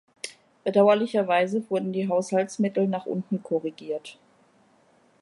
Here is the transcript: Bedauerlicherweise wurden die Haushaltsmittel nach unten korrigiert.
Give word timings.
Bedauerlicherweise 0.63 1.63
wurden 1.69 1.93
die 1.93 2.07
Haushaltsmittel 2.09 2.87
nach 2.87 3.05
unten 3.05 3.43
korrigiert. 3.43 4.17